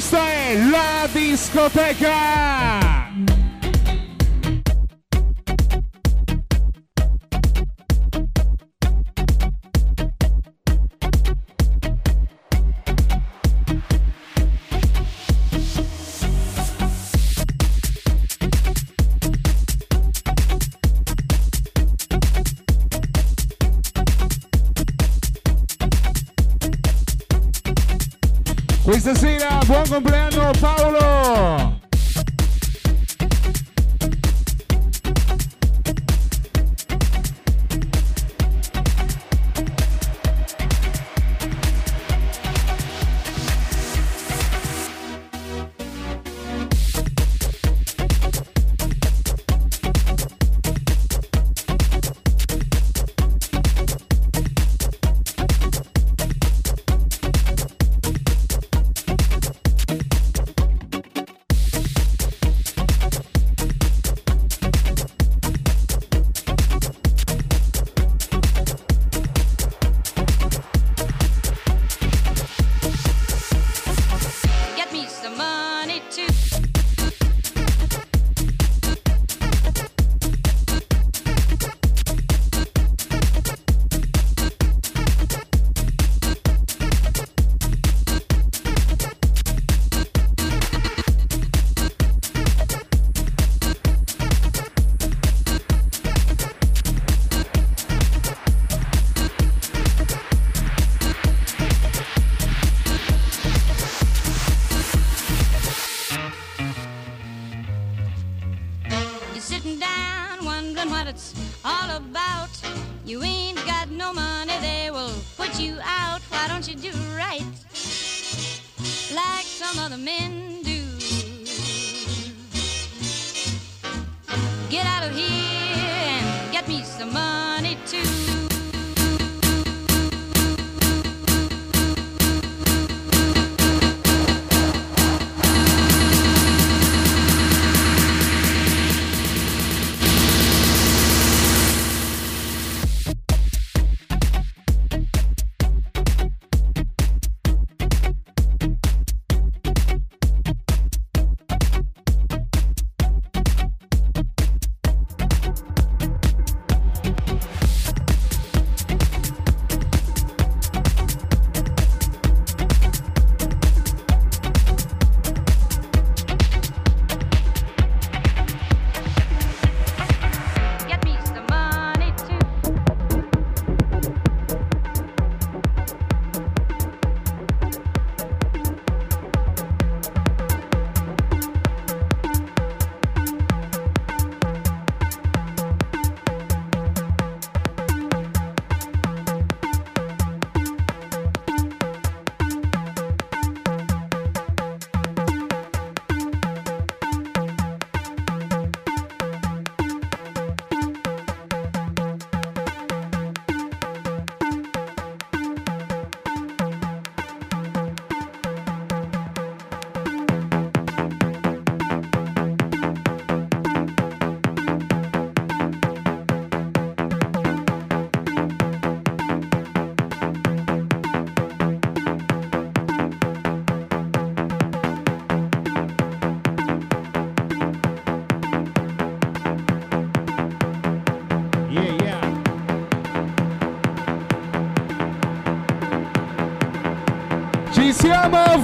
questa 0.10 0.31
è 0.31 0.56
la 0.56 1.07
discoteca! 1.11 2.89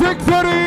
Victory! 0.06 0.65